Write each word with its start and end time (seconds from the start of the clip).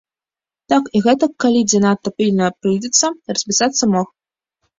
Так 0.71 0.87
і 0.99 1.01
гэтак, 1.05 1.31
калі 1.45 1.61
дзе 1.67 1.81
надта 1.83 2.09
пільна 2.17 2.47
прыйдзецца, 2.63 3.05
распісацца 3.35 3.83
мог. 3.95 4.07